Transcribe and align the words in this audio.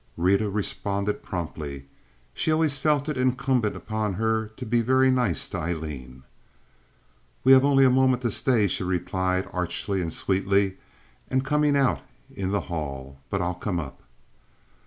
Rita 0.17 0.49
responded 0.49 1.21
promptly. 1.21 1.85
She 2.33 2.51
always 2.51 2.79
felt 2.79 3.07
it 3.07 3.17
incumbent 3.17 3.75
upon 3.75 4.13
her 4.15 4.47
to 4.47 4.65
be 4.65 4.81
very 4.81 5.11
nice 5.11 5.47
to 5.49 5.59
Aileen. 5.59 6.23
"We 7.43 7.51
have 7.51 7.63
only 7.63 7.85
a 7.85 7.91
moment 7.91 8.23
to 8.23 8.31
stay," 8.31 8.67
she 8.67 8.83
replied, 8.83 9.47
archly 9.53 10.01
and 10.01 10.11
sweetly, 10.11 10.77
and 11.29 11.45
coming 11.45 11.77
out 11.77 12.01
in 12.33 12.49
the 12.49 12.61
hall, 12.61 13.19
"but 13.29 13.43
I'll 13.43 13.53
come 13.53 13.79
up." 13.79 14.01